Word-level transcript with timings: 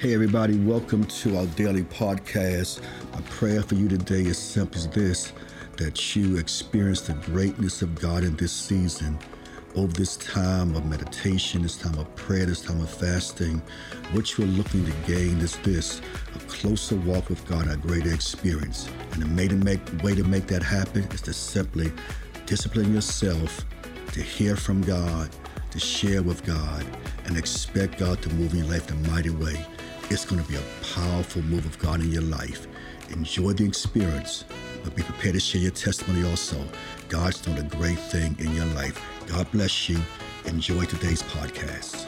Hey, 0.00 0.12
everybody, 0.12 0.58
welcome 0.58 1.04
to 1.04 1.38
our 1.38 1.46
daily 1.46 1.84
podcast. 1.84 2.82
My 3.12 3.20
prayer 3.22 3.62
for 3.62 3.76
you 3.76 3.88
today 3.88 4.22
is 4.22 4.36
simple 4.36 4.76
as 4.76 4.88
this 4.88 5.32
that 5.76 6.16
you 6.16 6.36
experience 6.36 7.02
the 7.02 7.14
greatness 7.14 7.80
of 7.80 7.94
God 7.94 8.24
in 8.24 8.34
this 8.34 8.52
season. 8.52 9.16
Over 9.76 9.92
this 9.92 10.16
time 10.16 10.74
of 10.74 10.84
meditation, 10.84 11.62
this 11.62 11.76
time 11.76 11.96
of 11.96 12.14
prayer, 12.16 12.44
this 12.44 12.60
time 12.60 12.80
of 12.80 12.90
fasting, 12.90 13.62
what 14.10 14.36
you're 14.36 14.48
looking 14.48 14.84
to 14.84 14.92
gain 15.06 15.38
is 15.38 15.56
this 15.58 16.02
a 16.34 16.38
closer 16.40 16.96
walk 16.96 17.28
with 17.28 17.46
God, 17.46 17.68
a 17.68 17.76
greater 17.76 18.12
experience. 18.12 18.90
And 19.12 19.22
the 19.22 19.36
way 19.36 19.46
to 19.46 19.54
make, 19.54 19.80
way 20.02 20.16
to 20.16 20.24
make 20.24 20.48
that 20.48 20.64
happen 20.64 21.04
is 21.12 21.20
to 21.22 21.32
simply 21.32 21.92
discipline 22.46 22.92
yourself 22.92 23.64
to 24.10 24.20
hear 24.20 24.56
from 24.56 24.82
God, 24.82 25.30
to 25.70 25.78
share 25.78 26.22
with 26.22 26.44
God, 26.44 26.84
and 27.26 27.38
expect 27.38 27.98
God 27.98 28.20
to 28.22 28.28
move 28.30 28.52
in 28.52 28.58
your 28.58 28.68
life 28.68 28.90
a 28.90 28.94
mighty 29.08 29.30
way. 29.30 29.64
It's 30.10 30.26
going 30.26 30.42
to 30.42 30.48
be 30.48 30.56
a 30.56 30.62
powerful 30.94 31.40
move 31.42 31.64
of 31.64 31.78
God 31.78 32.00
in 32.02 32.12
your 32.12 32.22
life. 32.22 32.66
Enjoy 33.08 33.54
the 33.54 33.64
experience, 33.64 34.44
but 34.84 34.94
be 34.94 35.02
prepared 35.02 35.32
to 35.32 35.40
share 35.40 35.62
your 35.62 35.70
testimony 35.70 36.28
also. 36.28 36.62
God's 37.08 37.40
doing 37.40 37.56
a 37.56 37.62
great 37.62 37.98
thing 37.98 38.36
in 38.38 38.54
your 38.54 38.66
life. 38.66 39.02
God 39.26 39.50
bless 39.50 39.88
you. 39.88 39.98
Enjoy 40.44 40.84
today's 40.84 41.22
podcast. 41.22 42.06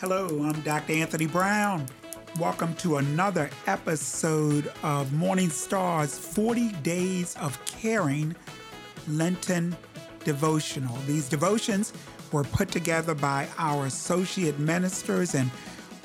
Hello, 0.00 0.26
I'm 0.42 0.60
Dr. 0.62 0.94
Anthony 0.94 1.26
Brown. 1.26 1.86
Welcome 2.40 2.74
to 2.76 2.96
another 2.96 3.48
episode 3.68 4.72
of 4.82 5.12
Morning 5.12 5.50
Star's 5.50 6.18
40 6.18 6.72
Days 6.82 7.36
of 7.36 7.64
Caring 7.64 8.34
Lenten 9.06 9.76
Devotional. 10.24 10.96
These 11.06 11.28
devotions 11.28 11.92
were 12.32 12.42
put 12.42 12.72
together 12.72 13.14
by 13.14 13.46
our 13.56 13.86
associate 13.86 14.58
ministers 14.58 15.36
and 15.36 15.48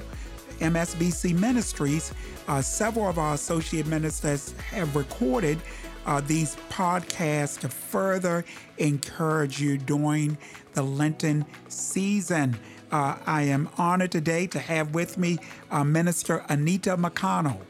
MSBC 0.60 1.36
Ministries. 1.36 2.14
Uh, 2.46 2.62
several 2.62 3.08
of 3.08 3.18
our 3.18 3.34
associate 3.34 3.88
ministers 3.88 4.52
have 4.70 4.94
recorded 4.94 5.58
uh, 6.06 6.20
these 6.20 6.54
podcasts 6.70 7.58
to 7.58 7.68
further 7.68 8.44
encourage 8.78 9.60
you 9.60 9.78
during 9.78 10.38
the 10.74 10.82
Lenten 10.82 11.44
season. 11.66 12.56
Uh, 12.92 13.16
I 13.26 13.42
am 13.42 13.68
honored 13.76 14.12
today 14.12 14.46
to 14.46 14.60
have 14.60 14.94
with 14.94 15.18
me 15.18 15.38
uh, 15.72 15.82
Minister 15.82 16.44
Anita 16.48 16.96
McConnell. 16.96 17.67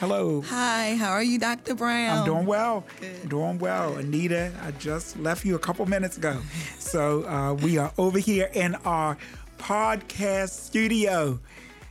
Hello. 0.00 0.40
Hi, 0.42 0.96
how 0.96 1.10
are 1.10 1.22
you, 1.22 1.38
Dr. 1.38 1.74
Brown? 1.74 2.18
I'm 2.18 2.24
doing 2.24 2.46
well. 2.46 2.84
Good. 3.00 3.28
Doing 3.28 3.58
well. 3.58 3.94
Anita, 3.96 4.52
I 4.62 4.72
just 4.72 5.16
left 5.18 5.44
you 5.44 5.54
a 5.54 5.58
couple 5.58 5.86
minutes 5.86 6.16
ago. 6.16 6.40
So 6.78 7.24
uh, 7.28 7.54
we 7.54 7.78
are 7.78 7.92
over 7.98 8.18
here 8.18 8.50
in 8.52 8.74
our 8.84 9.16
podcast 9.58 10.50
studio. 10.50 11.38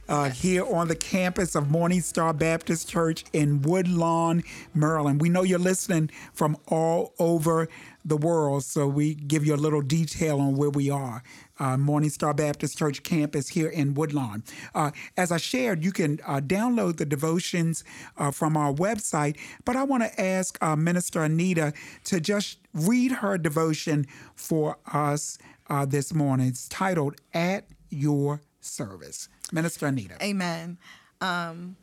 Uh, 0.10 0.30
here 0.30 0.66
on 0.66 0.90
the 0.90 0.96
campus 0.96 1.56
of 1.56 1.72
Morning 1.72 2.02
Star 2.02 2.34
Baptist 2.34 2.90
Church 2.90 3.24
in 3.32 3.62
Woodlawn, 3.62 4.44
Maryland. 4.74 5.22
We 5.22 5.30
know 5.30 5.44
you're 5.44 5.58
listening 5.60 6.10
from 6.34 6.58
all 6.68 7.14
over 7.18 7.70
the 8.04 8.18
world, 8.18 8.64
so 8.64 8.88
we 8.88 9.14
give 9.14 9.46
you 9.46 9.54
a 9.54 9.58
little 9.58 9.82
detail 9.82 10.40
on 10.40 10.56
where 10.56 10.70
we 10.70 10.90
are. 10.90 11.24
Uh, 11.60 11.78
Morning 11.78 12.10
Star 12.10 12.34
Baptist 12.34 12.78
Church 12.78 13.04
campus 13.04 13.50
here 13.50 13.68
in 13.68 13.94
Woodlawn. 13.94 14.44
Uh, 14.74 14.92
as 15.16 15.32
I 15.32 15.38
shared, 15.38 15.84
you 15.84 15.92
can 15.92 16.20
uh, 16.26 16.40
download 16.40 16.98
the 16.98 17.06
devotions 17.06 17.84
uh, 18.18 18.32
from 18.32 18.58
our 18.58 18.74
website, 18.74 19.38
but 19.64 19.76
I 19.76 19.84
want 19.84 20.04
to 20.04 20.22
ask 20.22 20.58
uh, 20.62 20.76
Minister 20.76 21.24
Anita 21.24 21.74
to 22.06 22.20
just 22.20 22.58
read 22.74 23.12
her 23.12 23.38
devotion 23.38 24.08
for 24.36 24.78
us 24.92 25.38
uh, 25.70 25.86
this 25.86 26.14
morning. 26.14 26.48
It's 26.48 26.68
titled 26.68 27.22
At 27.34 27.66
Your 27.90 28.42
Service. 28.60 29.30
Minister 29.52 29.88
Anita. 29.88 30.18
Amen. 30.24 30.78
Um, 31.20 31.76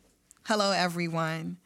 hello, 0.45 0.71
everyone. 0.71 1.57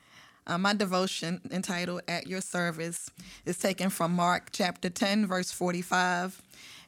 Uh, 0.45 0.57
my 0.57 0.73
devotion 0.73 1.39
entitled 1.51 2.01
At 2.07 2.27
Your 2.27 2.41
Service 2.41 3.09
is 3.45 3.57
taken 3.57 3.89
from 3.89 4.13
Mark 4.13 4.49
chapter 4.51 4.89
10, 4.89 5.25
verse 5.25 5.51
45. 5.51 6.41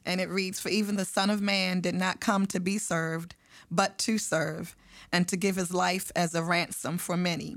And 0.04 0.20
it 0.20 0.28
reads 0.28 0.60
For 0.60 0.68
even 0.68 0.96
the 0.96 1.06
Son 1.06 1.30
of 1.30 1.40
Man 1.40 1.80
did 1.80 1.94
not 1.94 2.20
come 2.20 2.46
to 2.48 2.60
be 2.60 2.76
served, 2.76 3.34
but 3.70 3.96
to 3.98 4.18
serve, 4.18 4.76
and 5.10 5.26
to 5.28 5.36
give 5.36 5.56
his 5.56 5.72
life 5.72 6.12
as 6.14 6.34
a 6.34 6.42
ransom 6.42 6.98
for 6.98 7.16
many. 7.16 7.56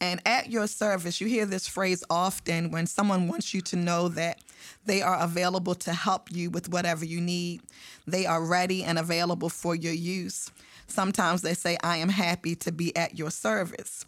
And 0.00 0.22
at 0.24 0.50
your 0.50 0.66
service, 0.66 1.20
you 1.20 1.26
hear 1.26 1.44
this 1.44 1.68
phrase 1.68 2.02
often 2.08 2.70
when 2.70 2.86
someone 2.86 3.28
wants 3.28 3.52
you 3.52 3.60
to 3.60 3.76
know 3.76 4.08
that 4.08 4.40
they 4.86 5.02
are 5.02 5.20
available 5.20 5.74
to 5.74 5.92
help 5.92 6.32
you 6.32 6.48
with 6.48 6.70
whatever 6.70 7.04
you 7.04 7.20
need. 7.20 7.60
They 8.06 8.24
are 8.24 8.42
ready 8.42 8.82
and 8.82 8.98
available 8.98 9.50
for 9.50 9.74
your 9.74 9.92
use. 9.92 10.50
Sometimes 10.86 11.42
they 11.42 11.52
say, 11.52 11.76
I 11.82 11.98
am 11.98 12.08
happy 12.08 12.56
to 12.56 12.72
be 12.72 12.96
at 12.96 13.18
your 13.18 13.30
service. 13.30 14.06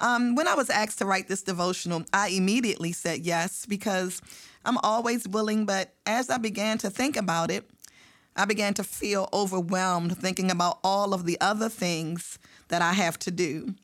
Um, 0.00 0.34
when 0.34 0.48
I 0.48 0.54
was 0.54 0.70
asked 0.70 0.98
to 0.98 1.06
write 1.06 1.28
this 1.28 1.42
devotional, 1.42 2.04
I 2.12 2.28
immediately 2.28 2.92
said 2.92 3.20
yes 3.20 3.66
because 3.66 4.20
I'm 4.64 4.78
always 4.78 5.26
willing. 5.28 5.66
But 5.66 5.94
as 6.06 6.30
I 6.30 6.38
began 6.38 6.78
to 6.78 6.90
think 6.90 7.16
about 7.16 7.50
it, 7.50 7.68
I 8.36 8.44
began 8.44 8.74
to 8.74 8.84
feel 8.84 9.28
overwhelmed 9.32 10.18
thinking 10.18 10.50
about 10.50 10.78
all 10.82 11.14
of 11.14 11.24
the 11.24 11.40
other 11.40 11.68
things 11.68 12.38
that 12.68 12.82
I 12.82 12.92
have 12.92 13.18
to 13.20 13.30
do. 13.30 13.74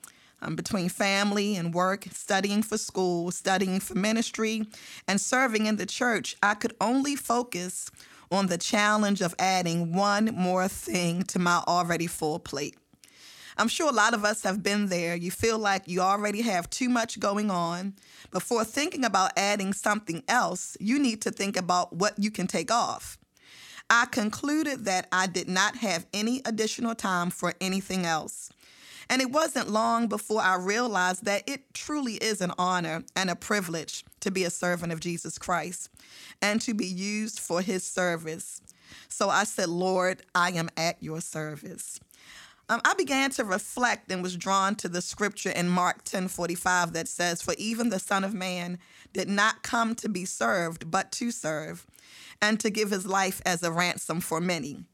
Um, 0.42 0.56
between 0.56 0.88
family 0.88 1.54
and 1.54 1.74
work, 1.74 2.06
studying 2.12 2.62
for 2.62 2.78
school, 2.78 3.30
studying 3.30 3.78
for 3.78 3.94
ministry, 3.94 4.66
and 5.06 5.20
serving 5.20 5.66
in 5.66 5.76
the 5.76 5.84
church, 5.84 6.34
I 6.42 6.54
could 6.54 6.74
only 6.80 7.14
focus 7.14 7.90
on 8.30 8.46
the 8.46 8.56
challenge 8.56 9.20
of 9.20 9.34
adding 9.38 9.92
one 9.92 10.26
more 10.34 10.66
thing 10.66 11.24
to 11.24 11.38
my 11.38 11.62
already 11.68 12.06
full 12.06 12.38
plate. 12.38 12.76
I'm 13.60 13.68
sure 13.68 13.90
a 13.90 13.92
lot 13.92 14.14
of 14.14 14.24
us 14.24 14.42
have 14.44 14.62
been 14.62 14.86
there. 14.86 15.14
You 15.14 15.30
feel 15.30 15.58
like 15.58 15.86
you 15.86 16.00
already 16.00 16.40
have 16.40 16.70
too 16.70 16.88
much 16.88 17.20
going 17.20 17.50
on. 17.50 17.92
Before 18.30 18.64
thinking 18.64 19.04
about 19.04 19.32
adding 19.36 19.74
something 19.74 20.22
else, 20.28 20.78
you 20.80 20.98
need 20.98 21.20
to 21.22 21.30
think 21.30 21.58
about 21.58 21.92
what 21.92 22.14
you 22.18 22.30
can 22.30 22.46
take 22.46 22.70
off. 22.70 23.18
I 23.90 24.06
concluded 24.06 24.86
that 24.86 25.08
I 25.12 25.26
did 25.26 25.46
not 25.46 25.76
have 25.76 26.06
any 26.14 26.40
additional 26.46 26.94
time 26.94 27.28
for 27.28 27.52
anything 27.60 28.06
else. 28.06 28.48
And 29.10 29.20
it 29.20 29.30
wasn't 29.30 29.68
long 29.68 30.06
before 30.06 30.40
I 30.40 30.56
realized 30.56 31.26
that 31.26 31.42
it 31.46 31.74
truly 31.74 32.14
is 32.14 32.40
an 32.40 32.52
honor 32.56 33.04
and 33.14 33.28
a 33.28 33.36
privilege 33.36 34.06
to 34.20 34.30
be 34.30 34.44
a 34.44 34.50
servant 34.50 34.90
of 34.90 35.00
Jesus 35.00 35.36
Christ 35.36 35.90
and 36.40 36.62
to 36.62 36.72
be 36.72 36.86
used 36.86 37.38
for 37.38 37.60
his 37.60 37.84
service. 37.84 38.62
So 39.10 39.28
I 39.28 39.44
said, 39.44 39.68
Lord, 39.68 40.22
I 40.34 40.52
am 40.52 40.70
at 40.78 41.02
your 41.02 41.20
service. 41.20 42.00
Um, 42.70 42.80
I 42.84 42.94
began 42.94 43.30
to 43.30 43.42
reflect 43.42 44.12
and 44.12 44.22
was 44.22 44.36
drawn 44.36 44.76
to 44.76 44.88
the 44.88 45.02
scripture 45.02 45.50
in 45.50 45.68
Mark 45.68 46.04
10 46.04 46.28
45 46.28 46.92
that 46.92 47.08
says, 47.08 47.42
For 47.42 47.52
even 47.58 47.88
the 47.88 47.98
Son 47.98 48.22
of 48.22 48.32
Man 48.32 48.78
did 49.12 49.28
not 49.28 49.64
come 49.64 49.96
to 49.96 50.08
be 50.08 50.24
served, 50.24 50.88
but 50.88 51.10
to 51.12 51.32
serve, 51.32 51.84
and 52.40 52.60
to 52.60 52.70
give 52.70 52.92
his 52.92 53.04
life 53.04 53.42
as 53.44 53.64
a 53.64 53.72
ransom 53.72 54.20
for 54.20 54.40
many. 54.40 54.84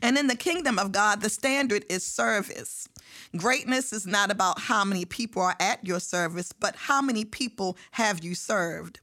And 0.00 0.16
in 0.16 0.28
the 0.28 0.36
kingdom 0.36 0.78
of 0.78 0.92
God, 0.92 1.22
the 1.22 1.28
standard 1.28 1.84
is 1.88 2.04
service. 2.06 2.88
Greatness 3.36 3.92
is 3.92 4.06
not 4.06 4.30
about 4.30 4.60
how 4.60 4.84
many 4.84 5.04
people 5.04 5.42
are 5.42 5.56
at 5.58 5.84
your 5.84 5.98
service, 5.98 6.52
but 6.52 6.76
how 6.76 7.02
many 7.02 7.24
people 7.24 7.76
have 7.90 8.22
you 8.22 8.36
served. 8.36 9.00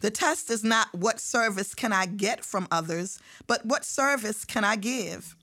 The 0.00 0.10
test 0.10 0.50
is 0.50 0.64
not 0.64 0.94
what 0.94 1.20
service 1.20 1.74
can 1.74 1.92
I 1.92 2.06
get 2.06 2.42
from 2.42 2.68
others, 2.70 3.18
but 3.46 3.66
what 3.66 3.84
service 3.84 4.46
can 4.46 4.64
I 4.64 4.76
give? 4.76 5.36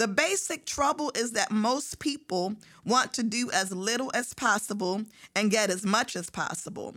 The 0.00 0.08
basic 0.08 0.64
trouble 0.64 1.12
is 1.14 1.32
that 1.32 1.52
most 1.52 1.98
people 1.98 2.54
want 2.86 3.12
to 3.12 3.22
do 3.22 3.50
as 3.50 3.70
little 3.70 4.10
as 4.14 4.32
possible 4.32 5.02
and 5.36 5.50
get 5.50 5.68
as 5.68 5.84
much 5.84 6.16
as 6.16 6.30
possible. 6.30 6.96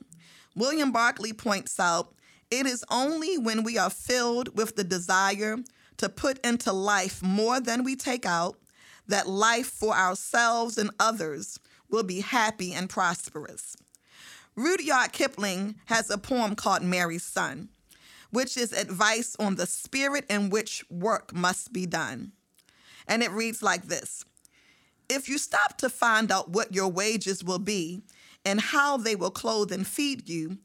William 0.55 0.93
Barclay 0.93 1.33
points 1.33 1.81
out 1.81 2.15
it 2.49 2.65
is 2.65 2.85
only 2.89 3.37
when 3.37 3.63
we 3.63 3.77
are 3.77 3.89
filled 3.89 4.57
with 4.57 4.77
the 4.77 4.85
desire 4.85 5.57
to 5.97 6.07
put 6.07 6.39
into 6.45 6.71
life 6.71 7.21
more 7.21 7.59
than 7.59 7.83
we 7.83 7.97
take 7.97 8.25
out 8.25 8.55
that 9.05 9.27
life 9.27 9.67
for 9.67 9.93
ourselves 9.93 10.77
and 10.77 10.89
others 10.97 11.59
will 11.89 12.03
be 12.03 12.21
happy 12.21 12.71
and 12.71 12.89
prosperous. 12.89 13.75
Rudyard 14.55 15.11
Kipling 15.11 15.75
has 15.87 16.09
a 16.09 16.17
poem 16.17 16.55
called 16.55 16.83
Mary's 16.83 17.25
Son, 17.25 17.67
which 18.31 18.55
is 18.55 18.71
advice 18.71 19.35
on 19.39 19.55
the 19.55 19.65
spirit 19.65 20.23
in 20.29 20.49
which 20.49 20.85
work 20.89 21.33
must 21.35 21.73
be 21.73 21.85
done. 21.85 22.31
And 23.07 23.23
it 23.23 23.31
reads 23.31 23.61
like 23.61 23.85
this 23.87 24.25
If 25.09 25.27
you 25.29 25.37
stop 25.37 25.77
to 25.79 25.89
find 25.89 26.31
out 26.31 26.49
what 26.49 26.73
your 26.73 26.87
wages 26.87 27.43
will 27.43 27.59
be 27.59 28.01
and 28.45 28.59
how 28.59 28.97
they 28.97 29.15
will 29.15 29.31
clothe 29.31 29.71
and 29.71 29.85
feed 29.85 30.27
you, 30.27 30.57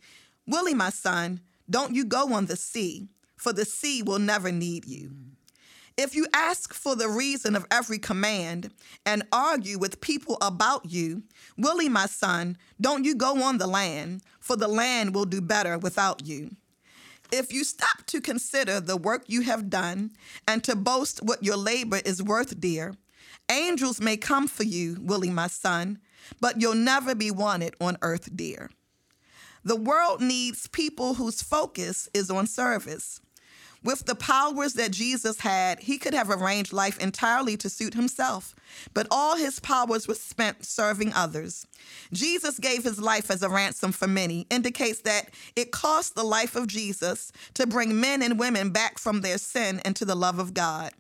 Willie, 0.46 0.74
my 0.74 0.90
son, 0.90 1.40
don't 1.68 1.94
you 1.94 2.04
go 2.04 2.32
on 2.32 2.46
the 2.46 2.56
sea, 2.56 3.08
for 3.36 3.52
the 3.52 3.64
sea 3.64 4.02
will 4.02 4.18
never 4.18 4.50
need 4.50 4.86
you. 4.86 5.10
If 5.98 6.14
you 6.14 6.26
ask 6.32 6.72
for 6.72 6.94
the 6.94 7.08
reason 7.08 7.56
of 7.56 7.66
every 7.72 7.98
command 7.98 8.72
and 9.04 9.24
argue 9.32 9.78
with 9.78 10.00
people 10.00 10.38
about 10.40 10.90
you, 10.90 11.24
Willie, 11.56 11.88
my 11.88 12.06
son, 12.06 12.56
don't 12.80 13.04
you 13.04 13.16
go 13.16 13.42
on 13.42 13.58
the 13.58 13.66
land, 13.66 14.22
for 14.38 14.54
the 14.54 14.68
land 14.68 15.12
will 15.12 15.24
do 15.24 15.40
better 15.40 15.76
without 15.76 16.24
you. 16.24 16.54
If 17.30 17.52
you 17.52 17.64
stop 17.64 18.06
to 18.06 18.20
consider 18.20 18.80
the 18.80 18.96
work 18.96 19.24
you 19.26 19.42
have 19.42 19.68
done 19.68 20.12
and 20.46 20.64
to 20.64 20.74
boast 20.74 21.22
what 21.22 21.44
your 21.44 21.56
labor 21.56 22.00
is 22.04 22.22
worth, 22.22 22.58
dear, 22.58 22.94
angels 23.50 24.00
may 24.00 24.16
come 24.16 24.48
for 24.48 24.62
you, 24.62 24.96
Willie, 25.00 25.30
my 25.30 25.46
son, 25.46 25.98
but 26.40 26.60
you'll 26.60 26.74
never 26.74 27.14
be 27.14 27.30
wanted 27.30 27.74
on 27.80 27.98
earth, 28.02 28.34
dear. 28.34 28.70
The 29.62 29.76
world 29.76 30.22
needs 30.22 30.68
people 30.68 31.14
whose 31.14 31.42
focus 31.42 32.08
is 32.14 32.30
on 32.30 32.46
service. 32.46 33.20
With 33.84 34.06
the 34.06 34.16
powers 34.16 34.74
that 34.74 34.90
Jesus 34.90 35.40
had, 35.40 35.80
he 35.80 35.98
could 35.98 36.14
have 36.14 36.30
arranged 36.30 36.72
life 36.72 36.98
entirely 36.98 37.56
to 37.58 37.70
suit 37.70 37.94
himself, 37.94 38.54
but 38.92 39.06
all 39.10 39.36
his 39.36 39.60
powers 39.60 40.08
were 40.08 40.14
spent 40.14 40.64
serving 40.66 41.12
others. 41.14 41.64
Jesus 42.12 42.58
gave 42.58 42.82
his 42.82 42.98
life 43.00 43.30
as 43.30 43.42
a 43.42 43.48
ransom 43.48 43.92
for 43.92 44.08
many, 44.08 44.46
indicates 44.50 45.02
that 45.02 45.30
it 45.54 45.70
cost 45.70 46.14
the 46.16 46.24
life 46.24 46.56
of 46.56 46.66
Jesus 46.66 47.30
to 47.54 47.66
bring 47.66 48.00
men 48.00 48.20
and 48.20 48.38
women 48.38 48.70
back 48.70 48.98
from 48.98 49.20
their 49.20 49.38
sin 49.38 49.80
into 49.84 50.04
the 50.04 50.16
love 50.16 50.40
of 50.40 50.54
God. 50.54 50.92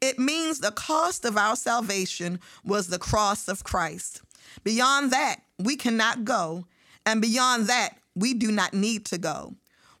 It 0.00 0.18
means 0.18 0.60
the 0.60 0.70
cost 0.70 1.24
of 1.24 1.36
our 1.36 1.56
salvation 1.56 2.40
was 2.62 2.88
the 2.88 2.98
cross 2.98 3.48
of 3.48 3.64
Christ. 3.64 4.20
Beyond 4.64 5.10
that, 5.12 5.40
we 5.58 5.76
cannot 5.76 6.24
go, 6.24 6.66
and 7.06 7.22
beyond 7.22 7.68
that, 7.68 7.96
we 8.14 8.34
do 8.34 8.52
not 8.52 8.74
need 8.74 9.06
to 9.06 9.18
go. 9.18 9.54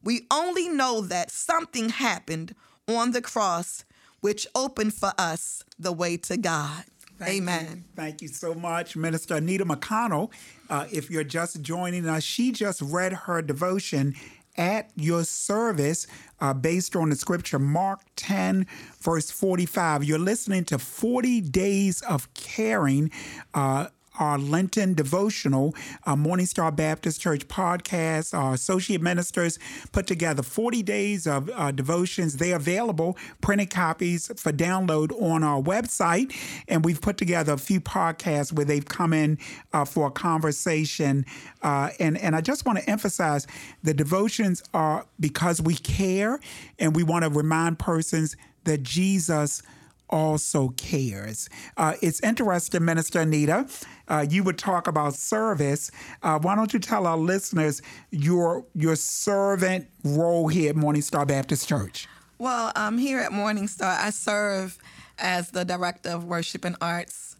We 0.08 0.24
only 0.30 0.70
know 0.70 1.02
that 1.02 1.30
something 1.30 1.90
happened 1.90 2.54
on 2.88 3.10
the 3.10 3.20
cross 3.20 3.84
which 4.20 4.46
opened 4.54 4.94
for 4.94 5.12
us 5.18 5.62
the 5.78 5.92
way 5.92 6.16
to 6.16 6.38
God. 6.38 6.84
Thank 7.18 7.42
Amen. 7.42 7.84
You. 7.84 7.92
Thank 7.94 8.22
you 8.22 8.28
so 8.28 8.54
much, 8.54 8.96
Minister 8.96 9.34
Anita 9.34 9.66
McConnell. 9.66 10.30
Uh, 10.70 10.86
if 10.90 11.10
you're 11.10 11.24
just 11.24 11.60
joining 11.60 12.08
us, 12.08 12.22
she 12.22 12.52
just 12.52 12.80
read 12.80 13.12
her 13.12 13.42
devotion 13.42 14.14
at 14.56 14.88
your 14.96 15.24
service 15.24 16.06
uh, 16.40 16.54
based 16.54 16.96
on 16.96 17.10
the 17.10 17.16
scripture 17.16 17.58
Mark 17.58 18.00
10, 18.16 18.66
verse 19.02 19.30
45. 19.30 20.04
You're 20.04 20.18
listening 20.18 20.64
to 20.64 20.78
40 20.78 21.42
Days 21.42 22.00
of 22.00 22.32
Caring. 22.32 23.10
Uh, 23.52 23.88
our 24.18 24.38
Lenten 24.38 24.94
devotional, 24.94 25.74
our 26.04 26.16
Morning 26.16 26.46
Star 26.46 26.70
Baptist 26.70 27.20
Church 27.20 27.46
podcast. 27.48 28.36
Our 28.36 28.54
associate 28.54 29.00
ministers 29.00 29.58
put 29.92 30.06
together 30.06 30.42
40 30.42 30.82
days 30.82 31.26
of 31.26 31.50
uh, 31.54 31.70
devotions. 31.70 32.36
They're 32.36 32.56
available, 32.56 33.16
printed 33.40 33.70
copies 33.70 34.28
for 34.40 34.52
download 34.52 35.10
on 35.20 35.42
our 35.42 35.62
website. 35.62 36.34
And 36.68 36.84
we've 36.84 37.00
put 37.00 37.16
together 37.16 37.52
a 37.52 37.58
few 37.58 37.80
podcasts 37.80 38.52
where 38.52 38.64
they've 38.64 38.84
come 38.84 39.12
in 39.12 39.38
uh, 39.72 39.84
for 39.84 40.08
a 40.08 40.10
conversation. 40.10 41.24
Uh, 41.62 41.90
and, 41.98 42.18
and 42.18 42.34
I 42.34 42.40
just 42.40 42.66
want 42.66 42.78
to 42.78 42.90
emphasize 42.90 43.46
the 43.82 43.94
devotions 43.94 44.62
are 44.74 45.06
because 45.20 45.60
we 45.60 45.74
care 45.74 46.40
and 46.78 46.94
we 46.94 47.02
want 47.02 47.24
to 47.24 47.30
remind 47.30 47.78
persons 47.78 48.36
that 48.64 48.82
Jesus 48.82 49.62
also 50.10 50.68
cares. 50.70 51.48
Uh, 51.76 51.94
it's 52.02 52.20
interesting, 52.20 52.84
Minister 52.84 53.20
Anita. 53.20 53.66
Uh, 54.08 54.26
you 54.28 54.42
would 54.42 54.58
talk 54.58 54.86
about 54.86 55.14
service. 55.14 55.90
Uh, 56.22 56.38
why 56.38 56.54
don't 56.54 56.72
you 56.72 56.78
tell 56.78 57.06
our 57.06 57.16
listeners 57.16 57.82
your 58.10 58.64
your 58.74 58.96
servant 58.96 59.88
role 60.04 60.48
here 60.48 60.70
at 60.70 60.76
Morning 60.76 61.02
Star 61.02 61.26
Baptist 61.26 61.68
Church? 61.68 62.08
Well, 62.38 62.72
um, 62.76 62.98
here 62.98 63.18
at 63.18 63.32
Morning 63.32 63.66
Star, 63.66 63.98
I 63.98 64.10
serve 64.10 64.78
as 65.18 65.50
the 65.50 65.64
director 65.64 66.10
of 66.10 66.24
worship 66.24 66.64
and 66.64 66.76
arts, 66.80 67.36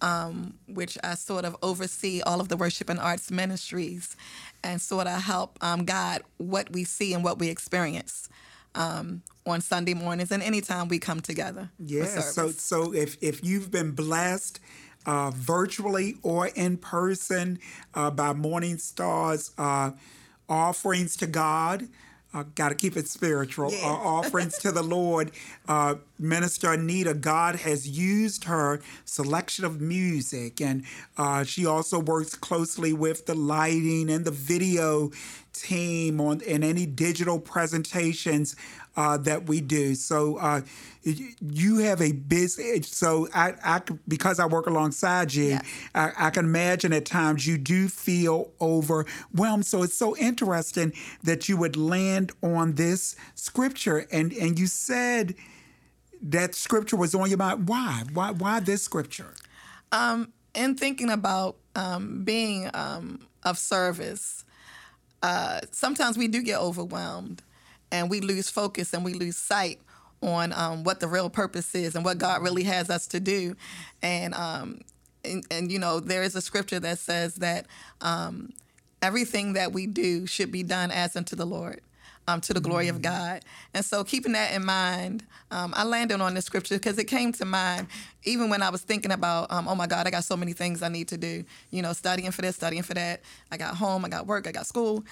um, 0.00 0.54
which 0.66 0.96
I 1.04 1.14
sort 1.14 1.44
of 1.44 1.54
oversee 1.62 2.22
all 2.22 2.40
of 2.40 2.48
the 2.48 2.56
worship 2.56 2.88
and 2.88 2.98
arts 2.98 3.30
ministries, 3.30 4.16
and 4.64 4.80
sort 4.80 5.06
of 5.06 5.22
help 5.22 5.58
um, 5.62 5.84
guide 5.84 6.22
what 6.38 6.72
we 6.72 6.84
see 6.84 7.12
and 7.12 7.22
what 7.22 7.38
we 7.38 7.48
experience 7.50 8.28
um, 8.74 9.22
on 9.48 9.60
Sunday 9.60 9.94
mornings 9.94 10.30
and 10.30 10.42
anytime 10.42 10.88
we 10.88 10.98
come 10.98 11.20
together. 11.20 11.70
Yeah. 11.78 12.04
So 12.04 12.50
so 12.50 12.92
if 12.94 13.16
if 13.20 13.44
you've 13.44 13.70
been 13.70 13.92
blessed. 13.92 14.60
Uh, 15.06 15.30
virtually 15.30 16.16
or 16.22 16.48
in 16.48 16.76
person 16.76 17.58
uh, 17.94 18.10
by 18.10 18.34
Morning 18.34 18.76
Star's 18.76 19.52
uh, 19.56 19.92
offerings 20.50 21.16
to 21.16 21.26
God. 21.26 21.88
Uh, 22.34 22.44
Got 22.54 22.70
to 22.70 22.74
keep 22.74 22.94
it 22.94 23.08
spiritual. 23.08 23.72
Yeah. 23.72 23.86
offerings 23.86 24.58
to 24.58 24.70
the 24.70 24.82
Lord. 24.82 25.30
Minister 26.18 26.72
Anita, 26.72 27.14
God 27.14 27.56
has 27.56 27.88
used 27.88 28.44
her 28.44 28.80
selection 29.04 29.64
of 29.64 29.80
music, 29.80 30.60
and 30.60 30.84
uh, 31.16 31.44
she 31.44 31.64
also 31.66 31.98
works 31.98 32.34
closely 32.34 32.92
with 32.92 33.26
the 33.26 33.34
lighting 33.34 34.10
and 34.10 34.24
the 34.24 34.30
video 34.30 35.10
team 35.52 36.20
on 36.20 36.40
in 36.42 36.62
any 36.62 36.86
digital 36.86 37.38
presentations 37.40 38.54
uh, 38.96 39.16
that 39.16 39.48
we 39.48 39.60
do. 39.60 39.94
So 39.94 40.36
uh, 40.38 40.60
you 41.04 41.78
have 41.78 42.00
a 42.00 42.12
busy. 42.12 42.82
So 42.82 43.28
I, 43.34 43.54
I 43.64 43.80
because 44.06 44.38
I 44.40 44.46
work 44.46 44.66
alongside 44.66 45.34
you, 45.34 45.44
Yeah. 45.44 45.62
I, 45.94 46.12
I 46.16 46.30
can 46.30 46.44
imagine 46.44 46.92
at 46.92 47.06
times 47.06 47.46
you 47.46 47.58
do 47.58 47.88
feel 47.88 48.50
overwhelmed. 48.60 49.66
So 49.66 49.82
it's 49.82 49.96
so 49.96 50.16
interesting 50.16 50.92
that 51.22 51.48
you 51.48 51.56
would 51.56 51.76
land 51.76 52.32
on 52.42 52.74
this 52.74 53.16
scripture, 53.34 54.06
and 54.10 54.32
and 54.32 54.58
you 54.58 54.66
said 54.66 55.34
that 56.22 56.54
scripture 56.54 56.96
was 56.96 57.14
on 57.14 57.28
your 57.28 57.38
mind. 57.38 57.68
Why? 57.68 58.04
Why? 58.12 58.30
Why 58.30 58.60
this 58.60 58.82
scripture? 58.82 59.34
Um, 59.92 60.32
in 60.54 60.76
thinking 60.76 61.10
about 61.10 61.56
um, 61.74 62.24
being 62.24 62.70
um, 62.74 63.26
of 63.42 63.58
service, 63.58 64.44
uh, 65.22 65.60
sometimes 65.70 66.18
we 66.18 66.28
do 66.28 66.42
get 66.42 66.58
overwhelmed 66.58 67.42
and 67.90 68.10
we 68.10 68.20
lose 68.20 68.50
focus 68.50 68.92
and 68.92 69.04
we 69.04 69.14
lose 69.14 69.36
sight 69.36 69.80
on 70.20 70.52
um, 70.52 70.84
what 70.84 71.00
the 71.00 71.08
real 71.08 71.30
purpose 71.30 71.74
is 71.74 71.94
and 71.94 72.04
what 72.04 72.18
God 72.18 72.42
really 72.42 72.64
has 72.64 72.90
us 72.90 73.06
to 73.08 73.20
do. 73.20 73.54
And, 74.02 74.34
um, 74.34 74.80
and, 75.24 75.44
and 75.50 75.70
you 75.70 75.78
know, 75.78 76.00
there 76.00 76.22
is 76.22 76.34
a 76.34 76.40
scripture 76.40 76.80
that 76.80 76.98
says 76.98 77.36
that 77.36 77.66
um, 78.00 78.52
everything 79.00 79.52
that 79.52 79.72
we 79.72 79.86
do 79.86 80.26
should 80.26 80.50
be 80.50 80.62
done 80.62 80.90
as 80.90 81.16
unto 81.16 81.36
the 81.36 81.46
Lord. 81.46 81.80
Um, 82.28 82.42
to 82.42 82.52
the 82.52 82.60
glory 82.60 82.88
of 82.88 83.00
God. 83.00 83.42
And 83.72 83.82
so, 83.82 84.04
keeping 84.04 84.32
that 84.32 84.52
in 84.52 84.62
mind, 84.62 85.24
um, 85.50 85.72
I 85.74 85.84
landed 85.84 86.20
on 86.20 86.34
this 86.34 86.44
scripture 86.44 86.74
because 86.74 86.98
it 86.98 87.04
came 87.04 87.32
to 87.32 87.46
mind 87.46 87.86
even 88.28 88.50
when 88.50 88.62
I 88.62 88.68
was 88.68 88.82
thinking 88.82 89.10
about, 89.10 89.50
um, 89.50 89.66
oh 89.66 89.74
my 89.74 89.86
God, 89.86 90.06
I 90.06 90.10
got 90.10 90.24
so 90.24 90.36
many 90.36 90.52
things 90.52 90.82
I 90.82 90.88
need 90.88 91.08
to 91.08 91.16
do. 91.16 91.44
You 91.70 91.82
know, 91.82 91.92
studying 91.92 92.30
for 92.30 92.42
this, 92.42 92.56
studying 92.56 92.82
for 92.82 92.94
that. 92.94 93.22
I 93.50 93.56
got 93.56 93.74
home, 93.76 94.04
I 94.04 94.08
got 94.08 94.26
work, 94.26 94.46
I 94.46 94.52
got 94.52 94.66
school. 94.66 95.04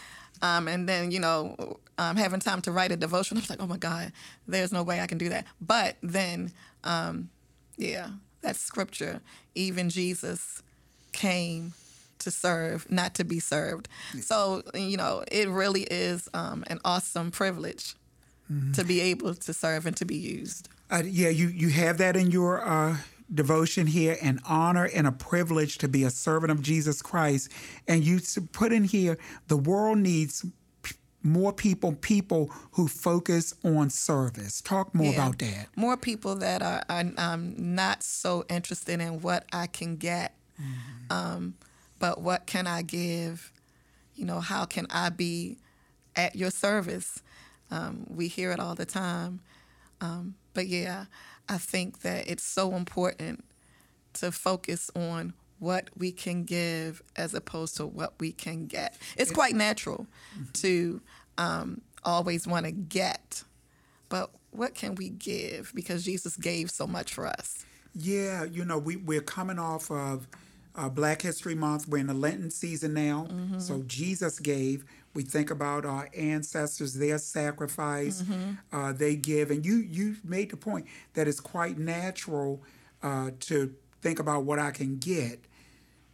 Um, 0.42 0.68
and 0.68 0.86
then, 0.88 1.10
you 1.10 1.20
know, 1.20 1.78
um, 1.98 2.16
having 2.16 2.40
time 2.40 2.60
to 2.62 2.72
write 2.72 2.92
a 2.92 2.96
devotion, 2.96 3.36
I 3.38 3.40
was 3.40 3.50
like, 3.50 3.62
oh 3.62 3.66
my 3.66 3.78
God, 3.78 4.12
there's 4.46 4.72
no 4.72 4.82
way 4.82 5.00
I 5.00 5.06
can 5.06 5.18
do 5.18 5.30
that. 5.30 5.46
But 5.60 5.96
then, 6.02 6.52
um, 6.84 7.30
yeah, 7.78 8.08
that 8.42 8.56
scripture, 8.56 9.20
even 9.54 9.88
Jesus 9.88 10.62
came 11.12 11.72
to 12.20 12.30
serve, 12.30 12.90
not 12.90 13.14
to 13.14 13.24
be 13.24 13.40
served. 13.40 13.88
So, 14.20 14.62
you 14.74 14.96
know, 14.96 15.24
it 15.30 15.48
really 15.48 15.82
is 15.82 16.28
um, 16.34 16.64
an 16.68 16.78
awesome 16.84 17.30
privilege 17.30 17.94
to 18.74 18.84
be 18.84 19.00
able 19.00 19.34
to 19.34 19.52
serve 19.52 19.86
and 19.86 19.96
to 19.96 20.04
be 20.04 20.16
used. 20.16 20.68
Uh, 20.90 21.02
yeah, 21.04 21.28
you 21.30 21.48
you 21.48 21.68
have 21.70 21.98
that 21.98 22.14
in 22.16 22.30
your 22.30 22.64
uh, 22.66 22.96
devotion 23.34 23.88
here, 23.88 24.16
an 24.22 24.38
honor 24.46 24.88
and 24.94 25.04
a 25.06 25.10
privilege 25.12 25.78
to 25.78 25.88
be 25.88 26.04
a 26.04 26.10
servant 26.10 26.52
of 26.52 26.62
Jesus 26.62 27.02
Christ, 27.02 27.50
and 27.88 28.04
you 28.04 28.20
put 28.52 28.72
in 28.72 28.84
here 28.84 29.18
the 29.48 29.56
world 29.56 29.98
needs 29.98 30.44
more 31.24 31.52
people, 31.52 31.92
people 31.94 32.50
who 32.72 32.86
focus 32.86 33.52
on 33.64 33.90
service. 33.90 34.60
Talk 34.60 34.94
more 34.94 35.12
Yeah. 35.12 35.26
about 35.26 35.38
that. 35.40 35.66
More 35.74 35.96
people 35.96 36.36
that 36.36 36.62
are, 36.62 36.84
are 36.88 37.04
um, 37.18 37.74
not 37.74 38.04
so 38.04 38.44
interested 38.48 39.00
in 39.00 39.20
what 39.22 39.44
I 39.52 39.66
can 39.66 39.96
get, 39.96 40.36
um, 41.10 41.54
but 42.06 42.20
what 42.22 42.46
can 42.46 42.68
I 42.68 42.82
give? 42.82 43.50
You 44.14 44.26
know, 44.26 44.38
how 44.38 44.64
can 44.64 44.86
I 44.90 45.08
be 45.08 45.58
at 46.14 46.36
your 46.36 46.52
service? 46.52 47.20
Um, 47.72 48.06
we 48.08 48.28
hear 48.28 48.52
it 48.52 48.60
all 48.60 48.76
the 48.76 48.86
time. 48.86 49.40
Um, 50.00 50.36
but 50.54 50.68
yeah, 50.68 51.06
I 51.48 51.58
think 51.58 52.02
that 52.02 52.28
it's 52.28 52.44
so 52.44 52.76
important 52.76 53.44
to 54.12 54.30
focus 54.30 54.88
on 54.94 55.34
what 55.58 55.90
we 55.96 56.12
can 56.12 56.44
give 56.44 57.02
as 57.16 57.34
opposed 57.34 57.76
to 57.78 57.86
what 57.86 58.14
we 58.20 58.30
can 58.30 58.66
get. 58.66 58.96
It's 59.16 59.32
quite 59.32 59.56
natural 59.56 60.06
to 60.52 61.00
um, 61.38 61.80
always 62.04 62.46
want 62.46 62.66
to 62.66 62.72
get, 62.72 63.42
but 64.08 64.30
what 64.52 64.76
can 64.76 64.94
we 64.94 65.08
give? 65.08 65.72
Because 65.74 66.04
Jesus 66.04 66.36
gave 66.36 66.70
so 66.70 66.86
much 66.86 67.12
for 67.12 67.26
us. 67.26 67.64
Yeah, 67.96 68.44
you 68.44 68.64
know, 68.64 68.78
we, 68.78 68.94
we're 68.94 69.20
coming 69.22 69.58
off 69.58 69.90
of 69.90 70.28
uh, 70.76 70.88
Black 70.88 71.22
History 71.22 71.54
Month. 71.54 71.88
We're 71.88 71.98
in 71.98 72.06
the 72.06 72.14
Lenten 72.14 72.50
season 72.50 72.94
now. 72.94 73.26
So 73.58 73.82
Jesus 73.86 74.38
gave. 74.38 74.84
We 75.14 75.22
think 75.22 75.50
about 75.50 75.86
our 75.86 76.10
ancestors, 76.14 76.94
their 76.94 77.18
sacrifice 77.18 78.22
uh, 78.72 78.92
they 78.92 79.16
give, 79.16 79.50
and 79.50 79.64
you 79.64 79.76
you 79.76 80.16
made 80.22 80.50
the 80.50 80.58
point 80.58 80.86
that 81.14 81.26
it's 81.26 81.40
quite 81.40 81.78
natural 81.78 82.62
uh, 83.02 83.30
to 83.40 83.74
think 84.02 84.18
about 84.18 84.44
what 84.44 84.58
I 84.58 84.70
can 84.72 84.98
get, 84.98 85.40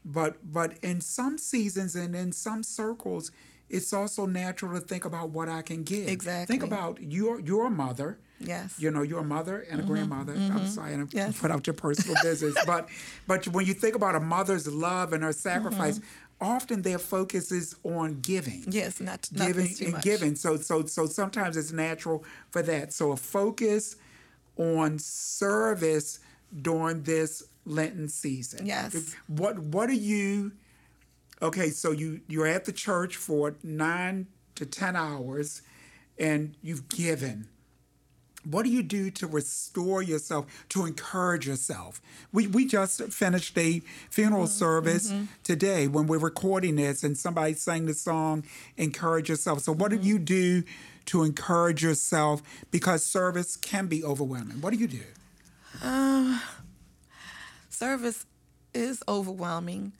but 0.05 0.37
but 0.53 0.79
in 0.83 1.01
some 1.01 1.37
seasons 1.39 1.97
and 1.97 2.15
in 2.15 2.33
some 2.33 2.63
circles, 2.63 3.33
it's 3.69 3.93
also 3.93 4.27
natural 4.27 4.79
to 4.81 4.87
think 4.87 5.05
about 5.05 5.31
what 5.31 5.49
I 5.49 5.63
can 5.63 5.83
give. 5.83 6.09
Exactly. 6.09 6.47
Think 6.55 6.63
about 6.63 7.03
your 7.03 7.41
your 7.41 7.71
mother. 7.71 8.19
Yes. 8.47 8.75
You 8.79 8.91
know, 8.91 9.03
you're 9.03 9.21
a 9.21 9.25
mother 9.25 9.61
and 9.71 9.81
a 9.81 9.83
mm-hmm. 9.83 9.93
grandmother. 9.93 10.33
I'm 10.33 10.51
mm-hmm. 10.51 10.67
sorry, 10.67 10.95
and 10.95 11.13
Yes. 11.13 11.39
put 11.39 11.51
out 11.51 11.67
your 11.67 11.75
personal 11.75 12.17
business, 12.23 12.57
but 12.67 12.89
but 13.27 13.47
when 13.49 13.67
you 13.67 13.75
think 13.75 13.95
about 13.95 14.15
a 14.15 14.21
mother's 14.21 14.67
love 14.67 15.13
and 15.13 15.23
her 15.23 15.33
sacrifice, 15.33 15.99
mm-hmm. 15.99 16.45
often 16.45 16.83
their 16.83 16.99
focus 16.99 17.53
is 17.53 17.77
on 17.85 18.21
giving 18.21 18.65
Yes, 18.69 19.01
not, 19.01 19.29
not 19.33 19.47
giving 19.47 19.75
too 19.75 19.85
and 19.85 19.93
much. 19.95 20.05
giving. 20.05 20.35
So 20.37 20.57
so 20.57 20.85
so 20.87 21.07
sometimes 21.07 21.57
it's 21.57 21.73
natural 21.73 22.25
for 22.51 22.63
that. 22.63 22.93
So 22.93 23.13
a 23.13 23.17
focus 23.17 23.97
on 24.57 24.99
service 24.99 26.21
during 26.61 27.03
this 27.03 27.45
Lenten 27.65 28.09
season. 28.09 28.67
Yes. 28.67 29.15
What 29.27 29.59
what 29.59 29.89
are 29.89 29.95
you 29.95 30.53
okay, 31.41 31.71
so 31.71 31.91
you 31.91 32.21
you're 32.29 32.47
at 32.47 32.65
the 32.65 32.73
church 32.73 33.17
for 33.17 33.57
nine 33.63 34.27
to 34.55 34.67
ten 34.67 34.97
hours 34.97 35.63
and 36.19 36.57
you've 36.63 36.89
given. 36.89 37.49
What 38.45 38.65
do 38.65 38.71
you 38.71 38.83
do 38.83 39.11
to 39.13 39.27
restore 39.27 40.03
yourself, 40.03 40.47
to 40.71 40.85
encourage 40.85 41.47
yourself? 41.47 42.01
We, 42.33 42.49
we 42.49 42.67
just 42.67 43.03
finished 43.13 43.57
a 43.57 43.81
funeral 44.11 44.45
mm-hmm. 44.45 44.53
service 44.53 45.13
mm-hmm. 45.13 45.25
today 45.45 45.87
when 45.87 46.07
we're 46.07 46.19
recording 46.19 46.77
this, 46.77 47.05
and 47.05 47.17
somebody 47.17 47.55
sang 47.55 47.87
the 47.87 47.95
song, 47.95 48.45
Encourage 48.77 49.29
Yourself. 49.29 49.61
So, 49.61 49.73
what 49.73 49.91
do 49.91 49.97
mm-hmm. 49.97 50.07
you 50.07 50.19
do 50.19 50.65
to 51.07 51.23
encourage 51.23 51.83
yourself? 51.83 52.43
Because 52.71 53.05
service 53.05 53.57
can 53.57 53.87
be 53.87 54.03
overwhelming. 54.03 54.61
What 54.61 54.73
do 54.73 54.79
you 54.79 54.89
do? 54.89 55.03
Um, 55.83 56.41
service 57.69 58.27
is 58.75 59.03
overwhelming. 59.09 59.93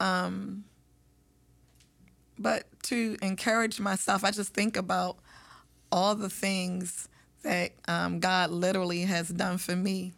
Um, 0.00 0.64
but 2.38 2.64
to 2.84 3.16
encourage 3.22 3.80
myself, 3.80 4.22
I 4.22 4.30
just 4.30 4.52
think 4.52 4.76
about 4.76 5.16
all 5.90 6.14
the 6.14 6.28
things 6.28 7.08
that 7.46 7.72
um, 7.86 8.18
God 8.18 8.50
literally 8.50 9.02
has 9.02 9.28
done 9.28 9.58
for 9.58 9.76
me 9.76 10.12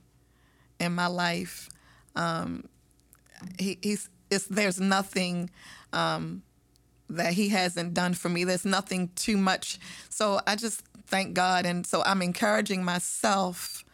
in 0.81 0.95
my 0.95 1.07
life. 1.07 1.69
Um, 2.17 2.65
he, 3.59 3.79
he's 3.83 4.09
there's 4.51 4.81
nothing 4.81 5.51
um, 5.93 6.43
that 7.09 7.33
he 7.35 7.49
hasn't 7.49 7.95
done 7.95 8.15
for 8.15 8.29
me. 8.29 8.45
There's 8.45 8.65
nothing 8.65 9.11
too 9.15 9.37
much. 9.37 9.79
So 10.09 10.41
I 10.47 10.57
just 10.57 10.83
thank 11.07 11.35
God, 11.35 11.67
and 11.67 11.87
so 11.87 12.03
I'm 12.05 12.23
encouraging 12.23 12.85
myself 12.85 13.85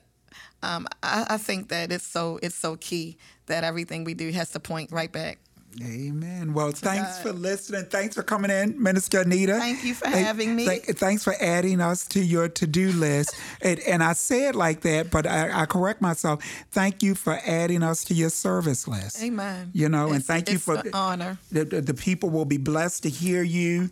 um, 0.62 0.87
I, 1.02 1.26
I 1.31 1.37
think 1.38 1.69
that 1.69 1.92
it's 1.92 2.07
so 2.07 2.38
it's 2.42 2.54
so 2.54 2.76
key 2.76 3.16
that 3.47 3.64
everything 3.64 4.04
we 4.04 4.14
do 4.14 4.31
has 4.33 4.50
to 4.50 4.61
point 4.61 4.90
right 4.92 5.12
back. 5.12 5.38
Amen. 5.83 6.52
Well, 6.52 6.71
thanks 6.73 7.17
God. 7.19 7.23
for 7.23 7.33
listening. 7.33 7.85
Thanks 7.87 8.14
for 8.14 8.23
coming 8.23 8.50
in, 8.50 8.81
Minister 8.83 9.21
Anita. 9.21 9.55
Thank 9.59 9.85
you 9.85 9.95
for 9.95 10.05
Thank- 10.05 10.26
having 10.26 10.55
me. 10.55 10.67
thank- 10.67 10.85
thanks 10.99 11.25
for 11.25 11.35
adding 11.41 11.81
us 11.81 12.05
to 12.09 12.21
your 12.21 12.49
to-do 12.49 12.93
list. 12.93 13.35
and, 13.62 13.81
and 13.81 14.02
I 14.02 14.12
say 14.12 14.49
it 14.49 14.55
like 14.55 14.83
that, 14.83 15.11
but 15.11 15.26
I, 15.26 15.62
I 15.62 15.67
correct 15.67 16.02
myself. 16.02 16.45
Thank 16.73 17.02
you 17.02 17.14
for 17.14 17.38
adding 17.47 17.83
us 17.83 18.05
to 18.05 18.14
your 18.14 18.31
service 18.31 18.87
list. 18.87 19.23
Amen. 19.23 19.71
You 19.73 19.88
know, 19.88 20.07
and 20.09 20.17
It's- 20.17 20.26
thank 20.26 20.50
you 20.50 20.59
for 20.59 20.75
an 20.76 20.91
honor. 20.93 21.38
The, 21.50 21.64
the, 21.64 21.81
the 21.81 21.95
people 21.95 22.29
will 22.31 22.45
be 22.45 22.59
blessed 22.59 23.05
to 23.05 23.09
hear 23.09 23.43
you 23.43 23.91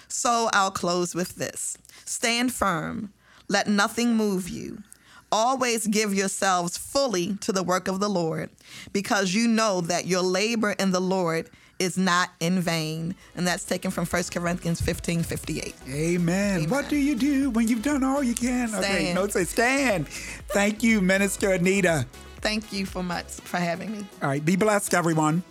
So 0.08 0.48
I'll 0.52 0.70
close 0.70 1.14
with 1.14 1.36
this 1.36 1.76
Stand 2.04 2.52
firm, 2.52 3.12
let 3.48 3.66
nothing 3.66 4.16
move 4.16 4.48
you. 4.48 4.82
Always 5.32 5.86
give 5.86 6.14
yourselves 6.14 6.76
fully 6.76 7.36
to 7.40 7.50
the 7.50 7.64
work 7.64 7.88
of 7.88 7.98
the 7.98 8.08
Lord, 8.08 8.50
because 8.92 9.34
you 9.34 9.48
know 9.48 9.80
that 9.80 10.06
your 10.06 10.22
labor 10.22 10.72
in 10.72 10.92
the 10.92 11.00
Lord 11.00 11.50
is 11.80 11.98
not 11.98 12.30
in 12.38 12.60
vain. 12.60 13.14
And 13.34 13.46
that's 13.46 13.64
taken 13.64 13.90
from 13.90 14.06
1 14.06 14.22
Corinthians 14.30 14.80
15 14.80 15.22
58. 15.24 15.74
Amen. 15.88 16.68
What 16.68 16.88
do 16.88 16.96
you 16.96 17.16
do 17.16 17.50
when 17.50 17.66
you've 17.66 17.82
done 17.82 18.04
all 18.04 18.22
you 18.22 18.34
can? 18.34 18.74
Okay, 18.74 19.12
no, 19.12 19.26
say 19.26 19.44
stand. 19.44 20.08
Thank 20.08 20.82
you, 20.82 21.00
Minister 21.00 21.50
Anita. 21.50 22.06
Thank 22.40 22.72
you 22.72 22.86
for 22.86 23.02
much 23.02 23.26
for 23.26 23.56
having 23.56 23.90
me. 23.90 24.06
All 24.22 24.28
right, 24.28 24.44
be 24.44 24.54
blessed, 24.54 24.94
everyone. 24.94 25.42